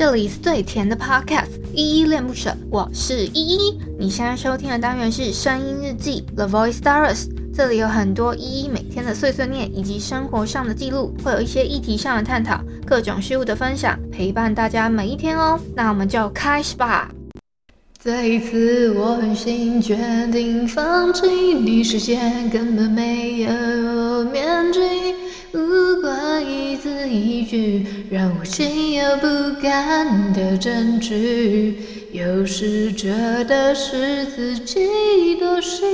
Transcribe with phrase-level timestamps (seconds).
[0.00, 3.78] 这里是最甜的 Podcast，依依恋不舍，我是依依。
[3.98, 15.60] 你现在收听的单元是声音日记 The Voice Diaries，这里有很多依依每天的碎碎念以及生活上的记录，会有一些议题上的探讨，各种事物的分享，陪伴大家每一天哦。
[15.76, 17.10] 那我们就开始吧。
[18.02, 19.98] 这一次我狠心决
[20.32, 24.80] 定放弃，你视线根本没有面具。
[27.10, 29.26] 一句，让我心有不
[29.60, 31.78] 甘的证据。
[32.12, 33.12] 有时觉
[33.44, 35.88] 得是自己多心，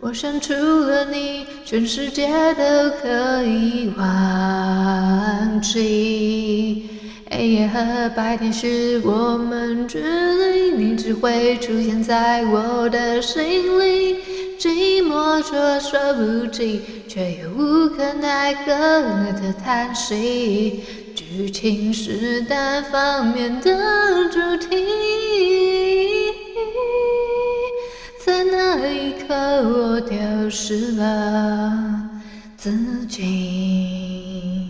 [0.00, 6.84] 我想除了你，全世界都可以忘记。
[7.30, 14.16] 黑夜和白天是我们距离，你只会出现在我的心里。
[14.58, 18.72] 寂寞说说不尽，却又无可奈何
[19.40, 20.82] 的叹息。
[21.14, 24.84] 剧情是单方面的主题，
[28.26, 30.18] 在那一刻我丢
[30.50, 32.10] 失了
[32.56, 34.67] 自己。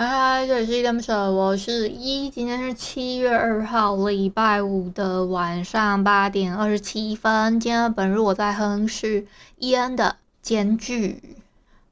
[0.00, 2.30] 嗨嗨，这里是依依恋不舍，我是一。
[2.30, 7.60] 今天是七月二号，礼拜五的晚上八点二十七分。
[7.60, 9.26] 今天本日我在哼是
[9.58, 10.04] 伊恩的
[10.40, 11.08] 《间距》。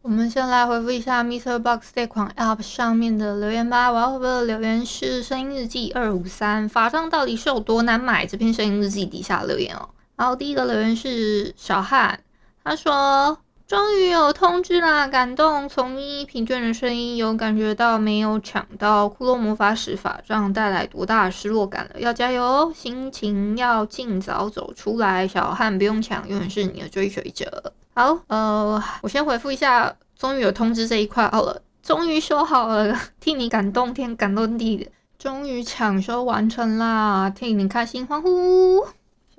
[0.01, 3.93] 我们先来回复一下 MixerBox 这款 App 上面的留言吧。
[3.93, 8.25] 我要回复的留言是声音日记二五三，法杖到底是有多难买？
[8.25, 9.91] 这篇声音日记底下留言哦。
[10.17, 12.21] 然后第一个留言是小汉，
[12.65, 13.39] 他说。
[13.69, 15.07] 终于有通知啦！
[15.07, 22.01] 感动，从依依疲倦的声音有感觉到没有抢到《骷髅魔法使法杖》带来多大的失落感了。
[22.01, 25.29] 要加油哦，心情要尽早走出来。
[25.29, 27.75] 小汉不用抢，永远是你的追随者。
[27.93, 38.87] 好，呃，我先回复一下，终于有通知这一块好了，终于修好了， 替你感动天，感动地的，终于抢修完成啦，替你开心欢呼，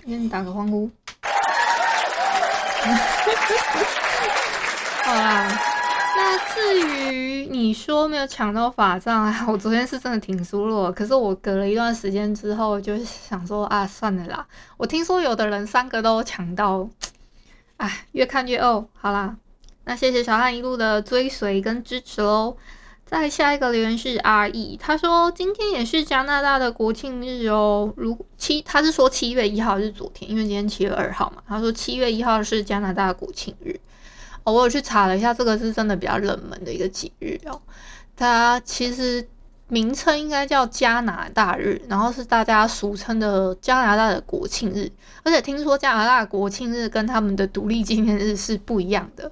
[0.05, 0.91] 先打个欢呼。
[5.03, 5.47] 好啦，
[6.15, 10.91] 那至于你说没有抢到法杖啊，我昨天是真的挺失落。
[10.91, 14.45] 可是我隔了一段时间之后，就想说啊，算了啦。
[14.77, 16.87] 我听说有的人三个都抢到，
[17.77, 18.87] 哎，越看越哦。
[18.93, 19.35] 好啦，
[19.85, 22.55] 那谢谢小汉一路的追随跟支持喽。
[23.09, 27.91] 再下一个留言是 R E，他说今天也是加拿大的国庆日哦。
[27.97, 31.41] 如七，他是说七月一号是昨天，因为今天七月二号嘛。
[31.47, 33.79] 他说七月一号是加拿大国庆日。
[34.43, 37.59] 哦，我有去查了一下，这个是真的比较冷门的一个节日哦。
[38.15, 39.27] 它其实
[39.69, 44.87] 名称应该叫加拿大日，然后是大家俗称的加拿大的国庆日。
[45.23, 49.31] 而且听说加拿大国庆日跟他们的独立纪念日是不一样的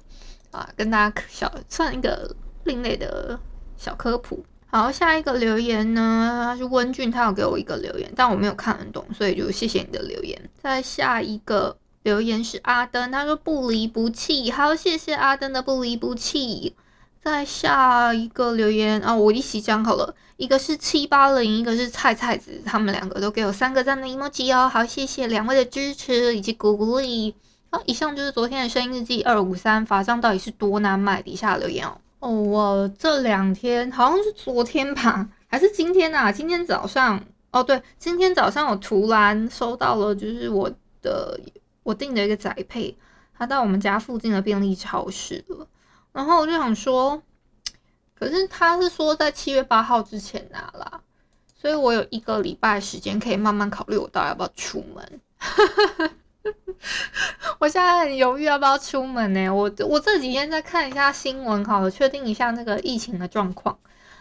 [0.50, 2.34] 啊，跟大家小算一个
[2.64, 3.38] 另类的
[3.78, 4.44] 小科普。
[4.66, 10.50] 好，下一个留言呢，是温俊，他有给我一个留言，但我没有看很懂，所以就谢谢你的留言。
[10.62, 11.78] 再下一个。
[12.04, 16.74] 留言是阿登，他说不离不弃，好，谢谢阿登的不离不弃。
[17.22, 27.34] 再下一个留言啊、我一起讲好了，一个是七八零，一个是菜菜子，他们两个都给我三个赞的 emoji 哦，好，谢谢两位的支持以及鼓励。
[27.70, 31.20] 好，以上就是昨天的声音日记二五三，法杖到底是多难买？
[31.20, 31.98] 底下留言哦。
[32.20, 36.30] 哦，我这两天好像是昨天吧，还是今天啊？
[36.32, 40.70] 今天早上哦，对，今天早上我突然收到了，就是我
[41.02, 41.40] 的。
[41.84, 42.94] 我订的一个宅配，
[43.32, 45.66] 他到我们家附近的便利超市了。
[46.12, 47.22] 然后我就想说，
[48.14, 51.00] 可是他是说在七月八号之前拿啦，
[51.58, 55.20] 所以我有一个礼拜时间可以慢慢考虑我到底要不要出门。
[57.68, 59.46] 我现在很犹豫要不要出门呢？
[59.50, 63.78] 我我这几天再看一下新闻，好了，确定一下那个疫情的状况。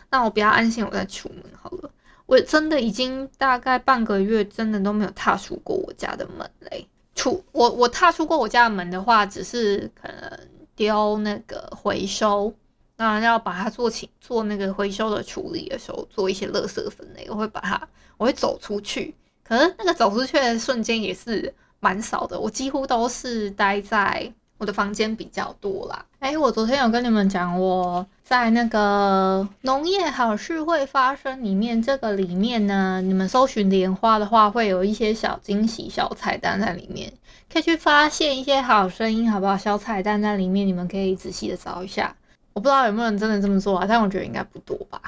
[0.10, 1.90] 那我比较安心，我再出门好了。
[2.26, 6.86] 我真的已经大概半个月，真的都没有踏出过我家的门嘞。
[7.16, 10.40] 出我我踏出过我家的门的话，只是可能
[10.76, 12.54] 丢那个回收，
[12.98, 17.88] 那要把它做起做那个回收的处理的时候，做一些垃圾分类，我会把它
[18.18, 24.32] 我会走出去，可是那个走出去的瞬间也是蛮少的，我几乎都是待在。
[24.60, 37.14] 我的房间比较多啦，哎，我昨天有跟你们讲，我在那个农业好事会发生里面，这个里面呢，你们搜寻莲花的话，会有一些小惊喜、小彩蛋在里面，
[37.54, 39.56] 可以去发现一些好声音，好不好？
[39.56, 42.16] 小彩蛋在里面，你们可以仔细的找一下。
[42.54, 45.00] 我不知道有没有人真的这么做啊，但我觉得应该不多吧。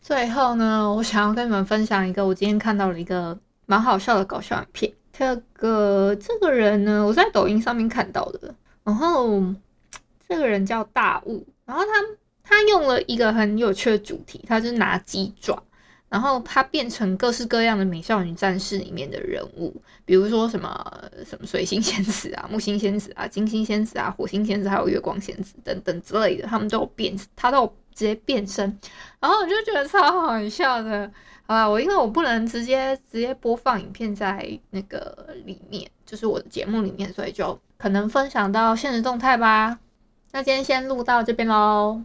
[0.00, 3.36] 最后呢，我想要跟你们分享一个我今天看到了一个
[3.66, 4.92] 蛮好笑的搞笑影片。
[5.16, 8.54] 这个这个人呢，我在抖音上面看到的。
[8.82, 9.40] 然后
[10.28, 11.90] 这个人叫大雾，然后他
[12.42, 15.62] 他用了一个很有趣的主题，他是拿鸡爪。
[16.14, 19.74] 然后它变成各式各样的美少女战士里面的人物，
[20.04, 28.78] 比如说什么什么水星仙子啊、 木星仙子啊、金星仙子啊、火星仙子，还有月光仙子等等之类的，他们都有变，他都有直接变身。
[29.18, 31.10] 然后我就觉得超好笑的，
[31.48, 31.68] 好吧？
[31.68, 39.80] 我因为我不能直接直接播放影片在那个里面，就是我的节目里面，所以就可能分享到现实动态吧。
[40.30, 42.04] 那今天先录到这边喽。